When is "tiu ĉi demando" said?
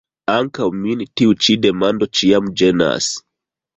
1.21-2.09